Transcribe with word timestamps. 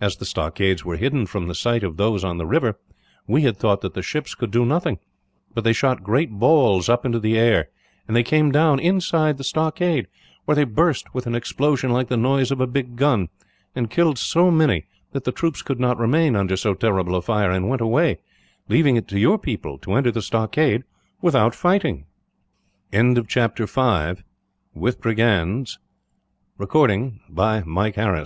As 0.00 0.16
the 0.16 0.24
stockades 0.24 0.86
were 0.86 0.96
hidden 0.96 1.26
from 1.26 1.48
the 1.48 1.54
sight 1.54 1.84
of 1.84 1.98
those 1.98 2.24
on 2.24 2.38
the 2.38 2.46
river, 2.46 2.78
we 3.26 3.42
had 3.42 3.58
thought 3.58 3.82
that 3.82 3.92
the 3.92 4.00
ships 4.02 4.34
could 4.34 4.50
do 4.50 4.64
nothing; 4.64 4.98
but 5.52 5.64
they 5.64 5.74
shot 5.74 6.02
great 6.02 6.30
balls 6.30 6.88
up 6.88 7.04
into 7.04 7.18
the 7.20 7.36
air, 7.36 7.68
and 8.08 8.16
they 8.16 8.22
came 8.22 8.50
down 8.50 8.80
inside 8.80 9.36
the 9.36 9.44
stockade, 9.44 10.06
where 10.46 10.54
they 10.54 10.64
burst 10.64 11.12
with 11.12 11.26
an 11.26 11.34
explosion 11.34 11.90
like 11.92 12.08
the 12.08 12.16
noise 12.16 12.50
of 12.50 12.58
a 12.58 12.66
big 12.66 12.96
gun; 12.96 13.28
and 13.74 13.90
killed 13.90 14.16
so 14.16 14.50
many 14.50 14.86
that 15.12 15.24
the 15.24 15.30
troops 15.30 15.60
could 15.60 15.78
not 15.78 15.98
remain 15.98 16.36
under 16.36 16.56
so 16.56 16.72
terrible 16.72 17.14
a 17.14 17.20
fire, 17.20 17.50
and 17.50 17.68
went 17.68 17.82
away, 17.82 18.16
leaving 18.70 18.96
it 18.96 19.06
to 19.08 19.18
your 19.18 19.36
people 19.38 19.76
to 19.76 19.92
enter 19.92 20.10
the 20.10 20.22
stockade, 20.22 20.84
without 21.20 21.54
fighting." 21.54 22.06
Chapter 22.92 23.66
6: 23.66 23.76
Among 23.76 24.16
Friends. 24.16 24.26
"It 24.74 24.96
certainly 25.02 25.16
seems 26.56 27.20
to 27.26 27.64
me," 27.66 27.90
Stanl 27.90 28.14